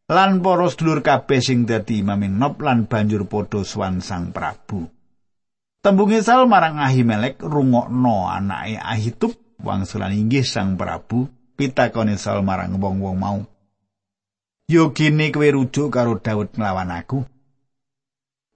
lan 0.07 0.39
para 0.39 0.71
sedulur 0.71 1.03
kabeh 1.03 1.43
sing 1.43 1.67
dadi 1.67 1.99
imam 1.99 2.23
Nob 2.31 2.63
lan 2.63 2.87
banjur 2.87 3.27
padha 3.27 3.67
swan 3.67 3.99
sang 3.99 4.31
Prabu. 4.31 4.87
Tembunge 5.83 6.23
Saul 6.23 6.47
marang 6.47 6.79
Ahimelek 6.79 7.43
rungokno 7.43 8.31
anake 8.31 8.79
Ahitub 8.79 9.35
wangsulan 9.59 10.15
inggih 10.15 10.47
sang 10.47 10.79
Prabu 10.79 11.27
pitakone 11.59 12.15
Saul 12.15 12.39
marang 12.47 12.79
wong-wong 12.79 13.17
mau. 13.19 13.39
Yo 14.67 14.91
kowe 14.91 15.47
rujuk 15.47 15.91
karo 15.91 16.19
Daud 16.19 16.55
nglawan 16.55 16.91
aku. 16.91 17.23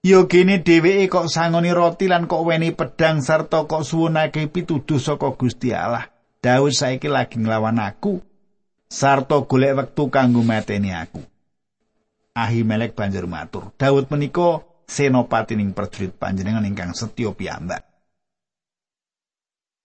Yo 0.04 0.26
gene 0.28 0.60
dheweke 0.60 1.08
kok 1.08 1.30
sangoni 1.30 1.72
roti 1.72 2.10
lan 2.10 2.28
kok 2.28 2.42
weni 2.44 2.74
pedang 2.74 3.22
sarta 3.24 3.64
kok 3.64 3.86
suwunake 3.86 4.48
pituduh 4.48 5.00
saka 5.00 5.32
Gusti 5.36 5.72
Allah. 5.72 6.08
Daud 6.42 6.74
saiki 6.74 7.08
lagi 7.08 7.38
nglawan 7.38 7.80
aku 7.80 8.20
sarta 8.92 9.40
golek 9.46 9.72
wektu 9.72 10.12
kanggo 10.12 10.44
mateni 10.44 10.92
aku. 10.92 11.31
Ahimelek 12.32 12.96
banjur 12.96 13.28
matur, 13.28 13.76
Daud 13.76 14.08
menika 14.08 14.64
senopati 14.88 15.52
ning 15.52 15.76
prajurit 15.76 16.16
panjenengan 16.16 16.64
ingkang 16.64 16.96
setya 16.96 17.36
piyambak. 17.36 17.84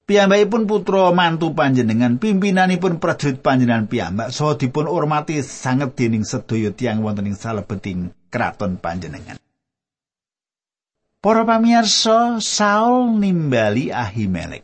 Piyambakipun 0.07 0.63
putra 0.63 1.11
mantu 1.11 1.51
panjenengan 1.51 2.15
pimpinanipun 2.15 3.03
prajurit 3.03 3.43
panjenengan 3.43 3.91
piyambak 3.91 4.31
saha 4.31 4.55
dipun 4.55 4.87
hormati 4.87 5.43
sanget 5.43 5.99
dening 5.99 6.23
sedaya 6.23 6.71
tiyang 6.71 7.03
wonten 7.03 7.27
ing 7.27 7.35
salebeting 7.35 8.15
kraton 8.31 8.79
panjenengan. 8.79 9.35
Para 11.19 11.43
pamirsa, 11.43 12.39
Saul 12.39 13.19
nimbali 13.19 13.91
Ahimelek. 13.91 14.63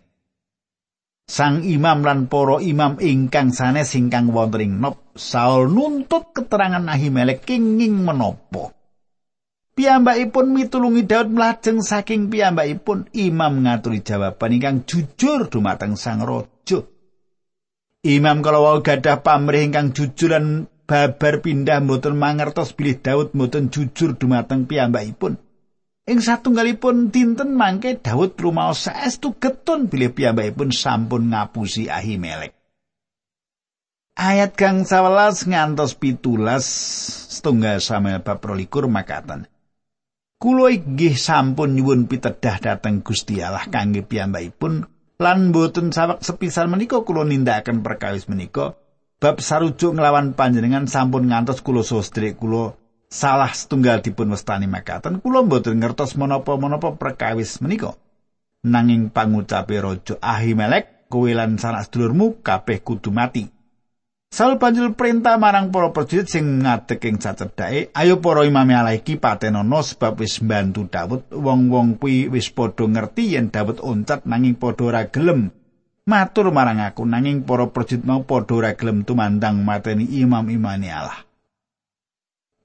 Sang 1.28 1.68
imam 1.68 2.08
lan 2.08 2.32
para 2.32 2.64
imam 2.64 2.96
ingkang 3.04 3.52
sanes 3.52 3.92
ingkang 4.00 4.32
wonten 4.32 4.64
ing 4.64 4.80
Nob, 4.80 5.03
Saul 5.14 5.70
nuntut 5.70 6.34
keterangan 6.34 6.82
Ahimelek 6.90 7.46
kenging 7.46 8.02
menapa. 8.02 8.74
Piyambakipun 9.74 10.54
mitulungi 10.54 11.06
Daud 11.06 11.34
mlajeng 11.34 11.82
saking 11.82 12.30
piyambakipun 12.30 13.10
imam 13.14 13.66
ngaturi 13.66 14.06
jawaban 14.06 14.58
ingkang 14.58 14.78
jujur 14.86 15.50
dumateng 15.50 15.98
sang 15.98 16.22
raja. 16.22 16.86
Imam 18.06 18.46
kalau 18.46 18.82
gadah 18.82 19.22
pamrih 19.26 19.66
ingkang 19.66 19.94
jujur 19.94 20.34
lan 20.34 20.70
babar 20.90 21.42
pindah 21.42 21.82
mboten 21.82 22.14
mangertos 22.18 22.74
bilih 22.78 23.02
Daud 23.02 23.34
mboten 23.34 23.74
jujur 23.74 24.14
dumateng 24.18 24.70
piyambakipun. 24.70 25.42
Ing 26.06 26.20
satunggalipun 26.22 27.10
dinten 27.10 27.58
mangke 27.58 27.98
Daud 27.98 28.38
rumaos 28.38 28.90
saestu 28.90 29.38
getun 29.42 29.90
bilih 29.90 30.14
piyambakipun 30.14 30.70
sampun 30.70 31.34
ngapusi 31.34 31.90
Ahimelek. 31.90 32.63
Ayat 34.14 34.54
kang 34.54 34.86
11 34.86 35.50
ngantos 35.50 35.98
pitulas 35.98 36.62
setunggal 37.34 37.82
Samuel 37.82 38.22
bab 38.22 38.46
22 38.46 38.86
makatan. 38.86 39.50
Kulo 40.38 40.70
inggih 40.70 41.18
sampun 41.18 41.74
nyuwun 41.74 42.06
pitedah 42.06 42.62
dhateng 42.62 43.02
Gusti 43.02 43.42
Allah 43.42 43.66
kangge 43.74 44.06
piyambakipun 44.06 44.86
lan 45.18 45.50
boten 45.50 45.90
sawek 45.90 46.22
sepisan 46.22 46.70
menika 46.70 47.02
kulo 47.02 47.26
nindakaken 47.26 47.82
perkawis 47.82 48.30
menika. 48.30 48.78
Bab 49.18 49.42
sarujuk 49.42 49.98
nglawan 49.98 50.38
panjenengan 50.38 50.86
sampun 50.86 51.34
ngantos 51.34 51.66
kulo 51.66 51.82
sostri 51.82 52.38
kulo 52.38 52.78
salah 53.10 53.50
setunggal 53.50 54.06
dipun 54.06 54.30
wastani 54.30 54.70
makaten. 54.70 55.26
Kulo 55.26 55.42
boten 55.42 55.82
ngertos 55.82 56.14
menapa-menapa 56.22 57.02
perkawis 57.02 57.66
menika. 57.66 57.98
Nanging 58.62 59.10
pangucape 59.10 59.82
raja 59.82 60.22
Ahimelek 60.22 61.10
kowe 61.10 61.34
lan 61.34 61.58
sanak 61.58 61.90
sedulurmu 61.90 62.46
kabeh 62.46 62.78
kudu 62.86 63.10
mati 63.10 63.63
Saul 64.34 64.58
banjur 64.58 64.98
perintah 64.98 65.38
marang 65.38 65.70
para 65.70 65.94
prajurit 65.94 66.26
sing 66.26 66.66
ngadeg 66.66 66.98
ing 67.06 67.22
cacedhake, 67.22 67.94
"Ayo 67.94 68.18
para 68.18 68.42
imam 68.42 68.66
Allah 68.74 68.98
iki 68.98 69.22
patenono 69.22 69.86
sebab 69.86 70.26
wis 70.26 70.42
mbantu 70.42 70.90
Daud. 70.90 71.30
Wong-wong 71.30 72.02
kuwi 72.02 72.34
wis 72.34 72.50
padha 72.50 72.90
ngerti 72.90 73.38
yen 73.38 73.54
Daud 73.54 73.78
oncat 73.78 74.26
nanging 74.26 74.58
padha 74.58 74.90
ora 74.90 75.06
gelem. 75.14 75.54
Matur 76.10 76.50
marang 76.50 76.82
aku 76.82 77.06
nanging 77.06 77.46
para 77.46 77.70
prajurit 77.70 78.02
mau 78.10 78.26
padha 78.26 78.58
ora 78.58 78.72
gelem 78.74 79.06
tumandang 79.06 79.62
mateni 79.62 80.10
imam-imane 80.10 80.90
Allah." 80.90 81.22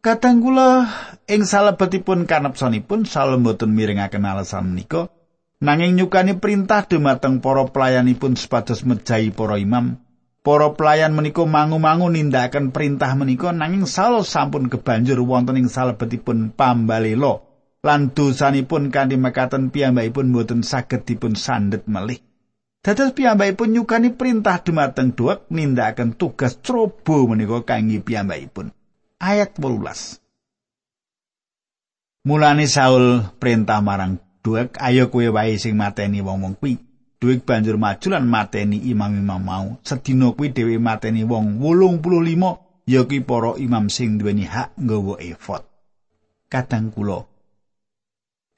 Kadang 0.00 0.40
kula 0.40 0.88
ing 1.28 1.44
salebetipun 1.44 2.24
kanepsanipun 2.24 3.04
Saul 3.04 3.44
mboten 3.44 3.76
miringaken 3.76 4.24
alasan 4.24 4.72
menika, 4.72 5.12
nanging 5.60 6.00
nyukani 6.00 6.32
perintah 6.40 6.88
dumateng 6.88 7.44
para 7.44 7.68
pelayanipun 7.68 8.40
supados 8.40 8.88
mejahi 8.88 9.36
para 9.36 9.60
imam. 9.60 10.07
Para 10.48 10.72
pelayan 10.72 11.12
menika 11.12 11.44
mangu-mangu 11.44 12.08
nindakaken 12.08 12.72
perintah 12.72 13.12
menika 13.12 13.52
nanging 13.52 13.84
Saul 13.84 14.24
sampun 14.24 14.72
kebanjur 14.72 15.20
wonten 15.20 15.60
ing 15.60 15.68
salebetipun 15.68 16.56
pambalela 16.56 17.44
lan 17.84 18.16
dosanipun 18.16 18.88
kanthi 18.88 19.20
mekaten 19.20 19.68
piyambakipun 19.68 20.32
boten 20.32 20.64
saged 20.64 21.04
dipun 21.04 21.36
sandet 21.36 21.84
melih. 21.84 22.24
Dados 22.80 23.12
piyambakipun 23.12 23.76
nyukani 23.76 24.16
perintah 24.16 24.64
dumateng 24.64 25.12
Doeg 25.12 25.44
nindakaken 25.52 26.16
tugas 26.16 26.56
coba 26.64 27.28
menika 27.28 27.68
kangge 27.68 28.00
piyambakipun. 28.00 28.72
Ayat 29.20 29.52
18. 29.52 32.24
Mulane 32.24 32.64
Saul 32.64 33.20
perintah 33.36 33.84
marang 33.84 34.16
Doeg, 34.40 34.72
ayo 34.80 35.12
kowe 35.12 35.28
wae 35.28 35.60
sing 35.60 35.76
mateni 35.76 36.24
wong-wong 36.24 36.56
kuwi. 36.56 36.87
Duik 37.18 37.42
banjur 37.42 37.74
maju 37.82 38.06
lan 38.14 38.30
mateni 38.30 38.78
imam-imam 38.78 39.42
mau. 39.42 39.66
Sedina 39.82 40.30
kuwi 40.30 40.54
dhewe 40.54 40.78
mateni 40.78 41.26
wong 41.26 41.58
85 41.58 42.86
ya 42.86 43.04
ki 43.04 43.26
para 43.26 43.58
imam 43.58 43.90
sing 43.90 44.22
duweni 44.22 44.46
hak 44.46 44.78
nggawa 44.78 45.18
efod. 45.18 45.66
Kadang 46.48 46.94
kula 46.94 47.26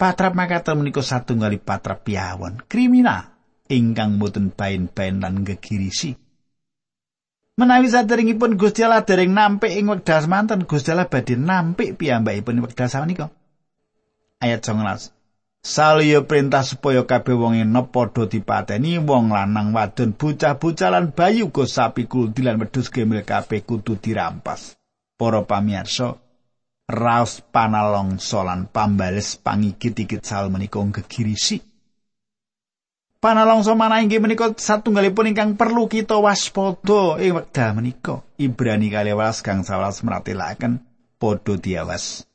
patrap 0.00 0.32
makaten 0.32 0.80
menika 0.80 1.04
satunggali 1.04 1.60
patrap 1.60 2.08
piawon 2.08 2.64
kriminal 2.64 3.36
ingkang 3.68 4.16
boten 4.16 4.48
bain-bain 4.48 5.20
lan 5.20 5.44
gegirisi. 5.44 6.16
Menawi 7.60 7.92
saderengipun 7.92 8.56
Gusti 8.56 8.80
Allah 8.80 9.04
dereng 9.04 9.36
nampik 9.36 9.68
ing 9.68 9.92
wekdal 9.92 10.24
manten 10.32 10.64
Gusti 10.64 10.96
Allah 10.96 11.12
badhe 11.12 11.36
nampik 11.36 12.00
piyambakipun 12.00 12.64
wekdal 12.64 12.88
samenika. 12.88 13.28
Ayat 14.40 14.64
19. 14.64 15.19
Saliya 15.60 16.24
perintah 16.24 16.64
supaya 16.64 17.04
kabeh 17.04 17.36
wong 17.36 17.52
enop 17.60 17.92
padha 17.92 18.24
dipateni 18.24 18.96
wong 18.96 19.28
lanang 19.28 19.76
wadon 19.76 20.16
bocah-bocah 20.16 20.88
lan 20.88 21.12
bayi 21.12 21.44
uga 21.44 21.68
sapi 21.68 22.08
kuldi 22.08 22.40
lan 22.40 22.56
wedhus 22.56 22.88
gemil 22.88 23.20
kabeh 23.20 23.60
kudu 23.68 24.00
dirampas. 24.00 24.80
Para 25.20 25.44
pamirsa, 25.44 26.16
raos 26.88 27.44
panalongso 27.44 28.40
lan 28.40 28.72
pambales 28.72 29.36
pangikit-ikit 29.36 30.24
sal 30.24 30.48
menika 30.48 30.80
gegirisi. 30.80 31.60
Panalongso 33.20 33.76
mana 33.76 34.00
inggih 34.00 34.16
menika 34.16 34.56
satunggalipun 34.56 35.36
ingkang 35.36 35.60
perlu 35.60 35.92
kita 35.92 36.16
waspada 36.16 37.20
ing 37.20 37.36
wekdal 37.36 37.76
menika. 37.76 38.24
Ibrani 38.40 38.88
12 38.88 39.44
kang 39.44 39.60
11 39.60 40.08
meratelaken 40.08 40.80
padha 41.20 41.54
diawas. 41.60 42.29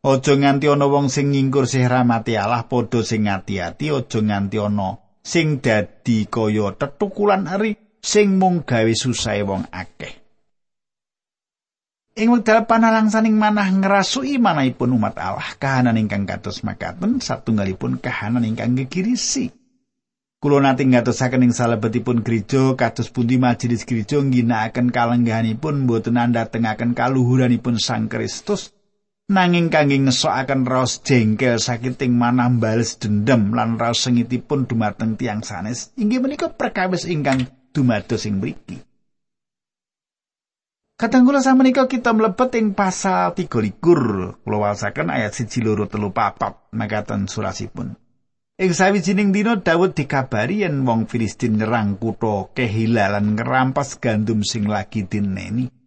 Aja 0.00 0.32
nganti 0.32 0.64
ana 0.64 0.88
wong 0.88 1.12
sing 1.12 1.28
ngingkur 1.28 1.68
sih 1.68 1.84
rahmati 1.84 2.32
Allah 2.32 2.64
padha 2.64 3.04
sing 3.04 3.28
ati-ati 3.28 3.92
aja 3.92 4.18
nganti 4.24 4.56
ana 4.56 4.96
sing 5.20 5.60
dadi 5.60 6.24
kaya 6.24 6.72
tetukulan 6.72 7.44
eri 7.44 7.76
sing 8.00 8.40
mung 8.40 8.64
gawe 8.64 8.88
susah 8.96 9.36
wong 9.44 9.68
akeh. 9.68 10.16
Ing 12.16 12.32
wekdal 12.32 12.64
panalangsaning 12.64 13.36
manah 13.36 13.68
ngrasui 13.68 14.40
manahipun 14.40 14.96
umat 14.96 15.20
Allah 15.20 15.52
kahanan 15.60 16.00
ingkang 16.00 16.24
kados 16.24 16.64
makaten 16.64 17.20
satunggalipun 17.20 18.00
kahanan 18.00 18.48
ingkang 18.48 18.80
gegirisi. 18.80 19.52
Kulo 20.40 20.64
nate 20.64 20.88
ngatosaken 20.88 21.44
ing 21.44 21.52
salebetipun 21.52 22.24
gereja 22.24 22.72
kados 22.72 23.12
pundi 23.12 23.36
majelis 23.36 23.84
gereja 23.84 24.16
ngginakaken 24.16 24.88
kalenggahanipun 24.88 25.84
mboten 25.84 26.16
andhatengaken 26.16 26.96
kaluhuranipun 26.96 27.76
Sang 27.76 28.08
Kristus 28.08 28.72
nanging 29.30 29.70
kangge 29.70 29.94
ngesokaken 29.94 30.66
raos 30.66 30.98
jengkel 31.06 31.62
sakiting 31.62 32.18
manah 32.18 32.50
bales 32.50 32.98
dendam 32.98 33.54
lan 33.54 33.78
raos 33.78 34.02
sengitipun 34.02 34.66
dumateng 34.66 35.14
tiang 35.14 35.46
sanes 35.46 35.94
inggih 35.94 36.18
menika 36.18 36.50
perkawis 36.50 37.06
ingkang 37.06 37.46
dumados 37.70 38.26
ing 38.26 38.42
mriki. 38.42 38.82
Katanggula 41.00 41.40
sama 41.40 41.64
menika 41.64 41.88
kita 41.88 42.12
mlebet 42.12 42.60
ing 42.60 42.76
pasal 42.76 43.32
3 43.32 43.48
likur. 43.48 44.36
Kula 44.44 44.68
wasaken 44.68 45.08
ayat 45.08 45.32
1 45.32 45.48
loro 45.64 45.88
telu 45.88 46.12
papat. 46.12 46.68
Makaten 46.76 47.24
surasipun. 47.24 47.96
Ing 48.60 48.70
sawijining 48.76 49.32
dina 49.32 49.56
Daud 49.56 49.96
dikabari 49.96 50.60
yen 50.60 50.84
wong 50.84 51.08
Filistin 51.08 51.56
nyerang 51.56 51.96
kutha 51.96 52.52
Kehila 52.52 53.16
lan 53.16 53.32
ngerampas 53.32 53.96
gandum 53.96 54.44
sing 54.44 54.68
lagi 54.68 55.08
dineni. 55.08 55.79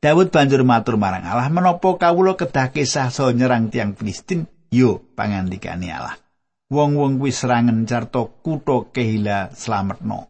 Daud 0.00 0.32
banjur 0.32 0.64
matur 0.64 0.96
marang 0.96 1.28
Allah, 1.28 1.52
"Menapa 1.52 2.00
kawula 2.00 2.32
kedah 2.32 2.72
kisah 2.72 3.12
so 3.12 3.28
nyerang 3.36 3.68
tiang 3.68 3.92
Filistin? 3.92 4.48
Yo, 4.72 5.04
pangandikane 5.12 5.92
Allah. 5.92 6.16
Wong-wong 6.72 7.20
kuwi 7.20 7.28
serangan 7.28 7.84
carta 7.84 8.24
kutha 8.40 8.88
Kehila 8.96 9.52
slametno." 9.52 10.24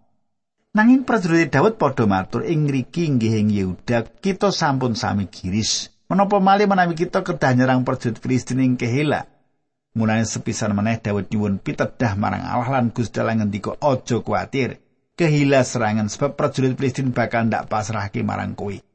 Nanging 0.75 1.07
prajurit 1.07 1.55
Daud 1.55 1.79
padha 1.79 2.03
matur, 2.03 2.43
"Ing 2.51 2.67
ngriki 2.67 3.15
inggih 3.15 3.39
ing 3.39 3.55
Yehuda, 3.55 4.11
kita 4.19 4.51
sampun 4.51 4.99
sami 4.99 5.31
giris. 5.31 5.87
Menapa 6.11 6.43
malih 6.43 6.67
menawi 6.67 6.99
kita 6.99 7.23
kedah 7.23 7.55
nyerang 7.55 7.87
prajurit 7.87 8.19
Filistin 8.19 8.59
ing 8.59 8.75
Kehila?" 8.75 9.23
Mulane 9.95 10.27
sepisan 10.27 10.75
meneh 10.75 10.99
Daud 10.99 11.31
nyuwun 11.31 11.63
pitedah 11.63 12.19
marang 12.19 12.43
Allah 12.43 12.67
lan 12.75 12.91
Gusti 12.91 13.23
Allah 13.23 13.39
ngendika, 13.39 13.79
"Aja 13.79 14.19
kuwatir, 14.19 14.83
Kehila 15.15 15.63
serangan 15.63 16.11
sebab 16.11 16.35
prajurit 16.35 16.75
Filistin 16.75 17.15
bakal 17.15 17.47
ndak 17.47 17.71
pasrahke 17.71 18.27
marang 18.27 18.59
kowe." 18.59 18.90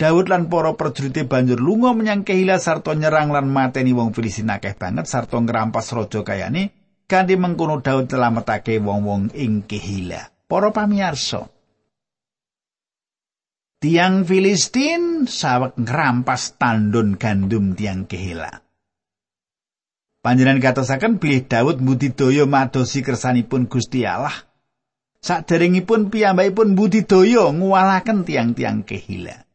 Daud 0.00 0.32
lan 0.32 0.48
para 0.48 0.72
prajurite 0.80 1.28
banjur 1.28 1.60
lunga 1.60 1.92
menyang 1.92 2.24
Kehila 2.24 2.56
sarta 2.56 2.96
nyerang 2.96 3.36
lan 3.36 3.52
mateni 3.52 3.92
wong 3.92 4.16
Filistin 4.16 4.48
akeh 4.48 4.72
banget 4.72 5.04
sarta 5.04 5.36
ngrampas 5.36 5.92
raja 5.92 6.24
kayane 6.24 6.72
kanthi 7.04 7.36
mengkono 7.36 7.84
Daud 7.84 8.08
nyelametake 8.08 8.80
wong-wong 8.80 9.36
ing 9.36 9.68
Kehila. 9.68 10.32
Para 10.48 10.72
pamirsa, 10.72 11.46
Tiang 13.80 14.24
Filistin 14.28 15.28
sawek 15.28 15.76
ngrampas 15.76 16.56
tandun 16.56 17.20
gandum 17.20 17.76
tiang 17.76 18.08
Kehila. 18.08 18.60
Panjenengan 20.20 20.60
katosaken 20.60 21.16
bilih 21.16 21.44
Daud 21.48 21.80
budidaya 21.80 22.44
madosi 22.44 23.04
kersanipun 23.04 23.68
Gusti 23.72 24.04
Allah. 24.04 24.36
Saderengipun 25.20 26.08
piyambakipun 26.08 26.72
budidaya 26.76 27.52
nguwalaken 27.52 28.24
tiang-tiang 28.28 28.84
Kehila. 28.84 29.49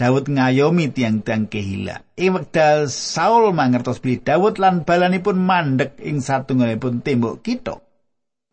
Daud 0.00 0.32
ngayomi 0.32 0.96
tiang-tiang 0.96 1.52
kehila. 1.52 2.00
Ing 2.16 2.32
wekdal 2.32 2.88
Saul 2.88 3.52
mangertos 3.52 4.00
bilih 4.00 4.24
Daud 4.24 4.56
lan 4.56 4.88
balanipun 4.88 5.36
mandek 5.36 6.00
ing 6.00 6.24
satunggalipun 6.24 7.04
tembok 7.04 7.44
kita. 7.44 7.84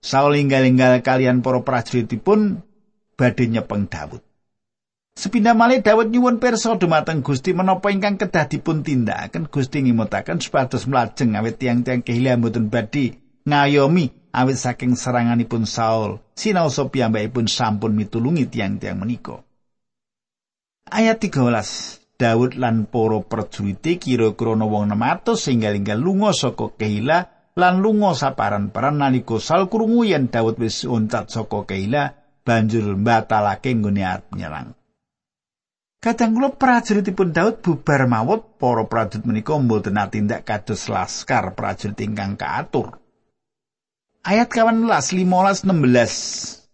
Saul 0.03 0.43
inggal-inggal 0.43 0.99
kalian 0.99 1.39
para 1.39 1.63
prajuritipun 1.63 2.59
badhe 3.15 3.47
nyepeng 3.47 3.87
Daud. 3.87 4.19
Sepindah 5.15 5.55
malih 5.55 5.79
Daud 5.79 6.11
nyuwun 6.11 6.43
pirsa 6.43 6.75
dumateng 6.75 7.23
Gusti 7.23 7.55
menapa 7.55 7.95
ingkang 7.95 8.19
kedah 8.19 8.51
dipun 8.51 8.83
tindakaken 8.83 9.47
Gusti 9.47 9.87
ngimutaken 9.87 10.43
supados 10.43 10.83
mlajeng 10.83 11.39
awit 11.39 11.63
tiang-tiang 11.63 12.03
kehila 12.03 12.35
mboten 12.35 12.67
badhe 12.67 13.23
ngayomi 13.47 14.11
awit 14.35 14.59
saking 14.59 14.99
seranganipun 14.99 15.63
Saul. 15.63 16.19
Sinau 16.35 16.67
piyambakipun 16.67 17.47
sampun 17.47 17.95
mitulungi 17.95 18.51
tiang-tiang 18.51 18.99
menika. 18.99 19.46
Ayat 20.87 21.19
13. 21.19 21.99
Daud 22.17 22.55
lan 22.55 22.87
para 22.87 23.19
prajurite 23.21 23.99
kira-kira 23.99 24.55
wong 24.55 24.89
600 24.89 25.35
sing 25.37 25.61
galinggal 25.61 25.99
lunga 25.99 26.31
saka 26.33 26.73
Keila 26.73 27.51
lan 27.53 27.83
lunga 27.83 28.15
saparan-paran 28.15 28.97
nalika 28.97 29.37
sal 29.37 29.69
krungu 29.69 30.07
yen 30.07 30.31
Daud 30.31 30.57
wis 30.57 30.87
untat 30.87 31.29
saka 31.29 31.67
Keila 31.67 32.15
banjur 32.41 32.95
mbatalake 32.97 33.75
nggone 33.75 34.01
arep 34.01 34.31
nyerang. 34.33 34.73
Kadang 35.99 36.31
kula 36.39 36.55
prajuritipun 36.55 37.35
Daud 37.35 37.59
bubar 37.61 38.07
mawut 38.07 38.55
para 38.55 38.87
prajurit 38.87 39.27
menika 39.27 39.59
mboten 39.59 39.99
tindak 40.07 40.47
kados 40.47 40.87
laskar 40.87 41.51
prajurit 41.51 41.99
ingkang 41.99 42.39
kaatur. 42.39 42.95
Ayat 44.23 44.49
15 44.49 44.87
15 44.87 45.67
16 45.67 46.66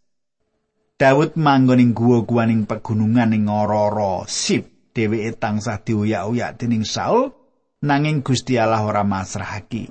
Daud 0.93 1.33
manggon 1.33 1.81
ing 1.81 1.97
guwa-guwaning 1.97 2.69
pegunungan 2.69 3.33
ing 3.33 3.49
ora-ora 3.49 4.29
sip 4.29 4.93
dheweke 4.93 5.41
tansah 5.41 5.81
dioyak-oyak 5.81 6.61
dening 6.61 6.85
Saul 6.85 7.33
nanging 7.81 8.21
Gusti 8.21 8.61
Allah 8.61 8.85
ora 8.85 9.01
masrahake. 9.01 9.89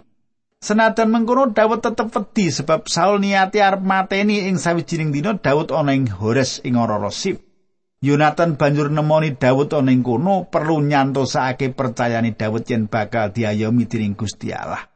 Senajan 0.62 1.10
mengkono 1.10 1.50
Daud 1.50 1.82
tetep 1.82 2.06
wedi 2.06 2.54
sebab 2.54 2.86
Saul 2.86 3.18
niati 3.18 3.58
arep 3.58 3.82
mateni 3.82 4.46
ing 4.46 4.62
sawijining 4.62 5.10
dina 5.10 5.34
Daud 5.34 5.74
ana 5.74 5.90
ing 5.90 6.06
Hores 6.06 6.62
ing 6.62 6.78
ora-ora 6.78 7.10
sip. 7.10 7.42
Yonatan 7.98 8.54
banjur 8.54 8.86
nemoni 8.94 9.34
Daud 9.34 9.74
ana 9.74 9.90
ing 9.90 10.06
kono 10.06 10.46
perlu 10.46 10.86
nyantosake 10.86 11.74
percayane 11.74 12.38
Daud 12.38 12.62
yen 12.70 12.86
bakal 12.86 13.34
diayomi 13.34 13.90
dening 13.90 14.14
Gusti 14.14 14.54
Allah. 14.54 14.91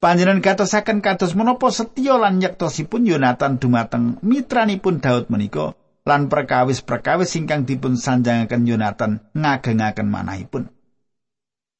Panjenengan 0.00 0.40
katosaken 0.40 1.04
kados 1.04 1.36
menapa 1.36 1.68
setya 1.68 2.16
lan 2.16 2.40
nyektosipun 2.40 3.04
Yonatan 3.04 3.60
dumateng 3.60 4.16
mitranipun 4.24 4.96
Daud 4.96 5.28
menika 5.28 5.76
lan 6.08 6.32
perkawis-perkawis 6.32 7.36
ingkang 7.36 7.68
dipun 7.68 8.00
sanjangaken 8.00 8.64
Yonatan 8.64 9.20
ngagengaken 9.36 10.08
manahipun. 10.08 10.72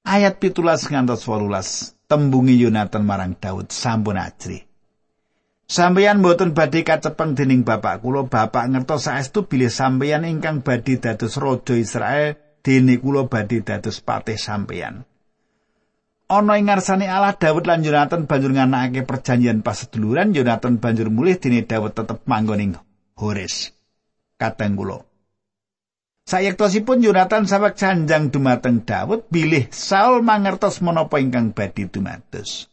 Ayat 0.05 0.37
pitulas 0.37 0.85
ngantos 0.85 1.25
wolulas 1.25 1.97
tembungi 2.13 2.61
Yonatan 2.61 3.09
marang 3.09 3.41
Daud 3.41 3.73
sampun 3.73 4.21
ajri. 4.21 4.69
Sampeyan 5.65 6.21
mboten 6.21 6.53
badhe 6.53 6.85
kacepeng 6.85 7.33
dening 7.33 7.65
bapak 7.65 8.05
kula 8.05 8.29
bapak 8.29 8.69
ngertos 8.69 9.09
saestu 9.09 9.49
bilih 9.49 9.73
sampeyan 9.73 10.29
ingkang 10.29 10.61
badhe 10.61 11.01
dados 11.01 11.41
raja 11.41 11.73
Israel 11.73 12.37
dene 12.61 13.01
kula 13.01 13.33
badhe 13.33 13.65
dados 13.65 14.05
patih 14.05 14.37
sampeyan. 14.37 15.09
Ana 16.31 16.55
ing 16.63 16.71
ngarsane 16.71 17.11
Allah 17.11 17.35
Daud 17.35 17.67
lan 17.67 17.83
Yonatan 17.83 18.31
banjur 18.31 18.55
nganakake 18.55 19.03
perjanjian 19.03 19.67
paseduluran 19.67 20.31
Yonatan 20.31 20.79
banjur 20.79 21.11
mulih 21.11 21.43
dene 21.43 21.67
Daud 21.67 21.91
tetep 21.91 22.23
manggon 22.31 22.63
ing 22.63 22.73
Hores. 23.19 23.75
Kateng 24.39 24.79
kula. 24.79 25.03
Sayektosipun 26.31 27.03
Yonatan 27.03 27.51
sawek 27.51 27.75
canjang 27.75 28.31
dumateng 28.31 28.87
Daud 28.87 29.27
bilih 29.27 29.67
Saul 29.75 30.23
mangertos 30.23 30.79
menapa 30.79 31.19
ingkang 31.19 31.51
badhe 31.51 31.91
dumados. 31.91 32.71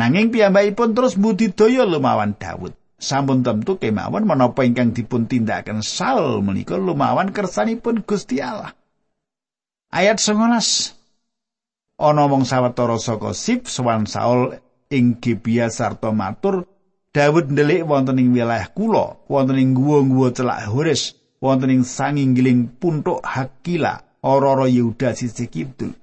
Nanging 0.00 0.32
piyambakipun 0.32 0.96
terus 0.96 1.20
budidaya 1.20 1.84
lumawan 1.84 2.32
Daud. 2.40 2.72
Sampun 2.98 3.46
tentu 3.46 3.78
kemawon 3.78 4.26
menapa 4.26 4.66
ingkang 4.66 4.90
dipun 4.96 5.28
tindakaken 5.28 5.84
Saul 5.84 6.40
menika 6.40 6.80
lumawan 6.80 7.30
kersanipun 7.30 8.02
Gusti 8.02 8.40
Allah. 8.42 8.74
Ayat 9.92 10.18
19 10.18 10.97
ana 11.98 12.30
wong 12.30 12.46
sawetara 12.46 12.96
saka 13.02 13.34
Sip 13.34 13.66
sowan 13.66 14.06
Saul 14.06 14.54
ing 14.88 15.18
Gibea 15.18 15.66
sarta 15.68 16.14
matur 16.14 16.64
Daud 17.10 17.50
ndelik 17.50 17.82
wonten 17.82 18.22
ing 18.22 18.30
wilayah 18.30 18.70
kula 18.70 19.18
wonten 19.26 19.58
ing 19.58 19.74
guwa-guwa 19.74 20.30
celak 20.30 20.70
Hores 20.70 21.18
wonten 21.42 21.74
ing 21.74 21.82
sanginggiling 21.82 22.78
puntuk 22.78 23.18
Hakila 23.26 24.06
ora-ora 24.22 24.70
Yehuda 24.70 25.18
sisih 25.18 25.50
kidul 25.50 25.98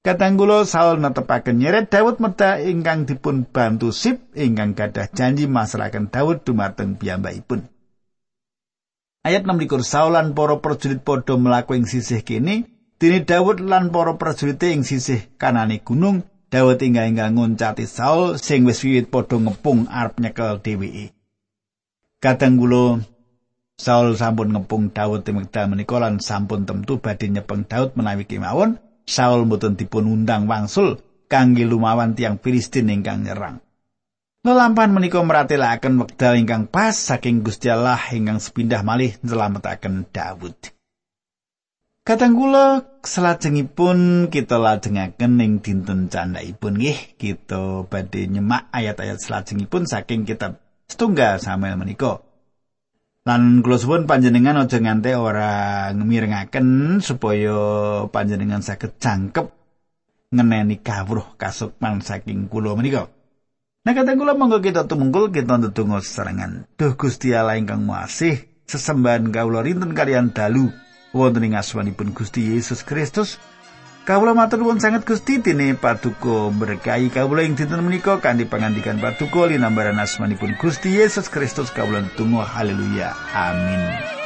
Katanggulo 0.00 0.64
Saul 0.64 0.98
netepaken 1.04 1.60
nyeret 1.60 1.92
Daud 1.92 2.24
medha 2.24 2.56
ingkang 2.56 3.04
dipun 3.04 3.44
bantu 3.44 3.92
Sip 3.92 4.32
ingkang 4.32 4.72
gadah 4.72 5.12
janji 5.12 5.44
masrahaken 5.44 6.08
Daud 6.08 6.40
dumateng 6.40 6.96
piyambakipun. 6.96 7.68
Ayat 9.20 9.44
6 9.44 9.60
likur 9.60 9.84
Saul 9.84 10.16
lan 10.16 10.32
para 10.32 10.56
prajurit 10.56 11.04
padha 11.04 11.36
mlaku 11.36 11.76
ing 11.76 11.84
sisih 11.84 12.24
kene 12.24 12.79
Dene 13.00 13.24
Daud 13.24 13.64
lan 13.64 13.88
para 13.88 14.12
prajurit 14.20 14.60
ing 14.60 14.84
sisih 14.84 15.24
kanane 15.40 15.80
gunung, 15.80 16.20
Daud 16.52 16.76
tinggal 16.76 17.08
inggal 17.08 17.32
ngoncati 17.32 17.88
Saul 17.88 18.36
sing 18.36 18.68
wis 18.68 18.84
wiwit 18.84 19.08
padha 19.08 19.40
ngepung 19.40 19.88
arep 19.88 20.20
nyekel 20.20 20.60
dheweke. 20.60 21.08
Kadang 22.20 22.60
kula 22.60 23.00
Saul 23.80 24.20
sampun 24.20 24.52
ngepung 24.52 24.92
Daud 24.92 25.24
ing 25.24 25.40
wekdal 25.40 25.72
menika 25.72 25.96
lan 25.96 26.20
sampun 26.20 26.68
tentu 26.68 27.00
badhe 27.00 27.32
nyepeng 27.32 27.64
Daud 27.64 27.96
menawi 27.96 28.28
kemawon 28.28 28.76
Saul 29.08 29.48
mboten 29.48 29.80
dipun 29.80 30.04
undang 30.04 30.44
wangsul 30.44 31.00
kangge 31.24 31.64
lumawan 31.64 32.12
tiang 32.12 32.36
Filistin 32.36 32.92
ingkang 32.92 33.24
nyerang. 33.24 33.64
Lelampan 34.44 34.92
menika 34.92 35.24
meratelaken 35.24 36.04
wekdal 36.04 36.36
ingkang 36.36 36.68
pas 36.68 36.92
saking 36.92 37.40
Gusti 37.40 37.72
Allah 37.72 37.96
ingkang 38.12 38.44
sepindah 38.44 38.84
malih 38.84 39.16
nyelametaken 39.24 40.04
Daud. 40.12 40.52
Kadang 42.04 42.34
kula 42.34 42.89
salajengipun 43.00 44.28
kita 44.28 44.60
lajengaken 44.60 45.40
ing 45.40 45.52
dinten 45.64 46.12
candhaipun 46.12 46.76
nggih 46.76 47.16
kita 47.16 47.88
badhe 47.88 48.28
nyemak 48.28 48.68
ayat-ayat 48.72 49.16
salajengipun 49.16 49.88
saking 49.88 50.28
kitab 50.28 50.60
setunggal 50.84 51.40
Samuel 51.40 51.80
menika. 51.80 52.20
Lan 53.24 53.60
kula 53.60 53.76
suwun 53.76 54.08
panjenengan 54.08 54.64
aja 54.64 54.80
nganti 54.80 55.12
ora 55.12 55.88
ngemirengaken 55.92 56.98
supaya 57.04 57.56
panjenengan 58.08 58.64
saged 58.64 58.96
jangkep 58.96 59.46
ngeneni 60.32 60.80
kawruh 60.80 61.36
kasukman 61.36 62.00
saking 62.00 62.48
kula 62.48 62.76
menika. 62.76 63.12
Nah 63.80 63.92
kadang 63.96 64.20
kula 64.20 64.36
monggo 64.36 64.60
kita 64.60 64.84
tumungkul 64.84 65.32
kita 65.32 65.56
ndedonga 65.56 66.04
serangan. 66.04 66.68
Duh 66.76 66.96
Gusti 66.96 67.32
Allah 67.32 67.56
ingkang 67.56 67.84
Maha 67.84 68.08
sesembahan 68.70 69.34
kawula 69.34 69.64
rinten 69.66 69.96
kalian 69.96 70.30
dalu 70.30 70.70
wonten 71.12 71.44
ing 71.46 71.54
asmanipun 71.58 72.14
Gusti 72.14 72.54
Yesus 72.54 72.82
Kristus. 72.86 73.38
Kawula 74.04 74.34
matur 74.34 74.58
nuwun 74.58 74.80
sanget 74.80 75.04
Gusti 75.06 75.38
dene 75.38 75.76
paduka 75.76 76.50
berkahi. 76.50 77.12
Kawula 77.12 77.44
ing 77.44 77.54
dinten 77.54 77.84
menika 77.84 78.18
kanthi 78.18 78.48
pangandikan 78.48 78.98
paduka 78.98 79.46
linambaran 79.46 80.00
asmanipun 80.00 80.56
Gusti 80.58 80.96
Yesus 80.96 81.28
Kristus. 81.28 81.70
Kawula 81.70 82.02
tunggu 82.16 82.42
haleluya. 82.42 83.14
Amin 83.34 84.19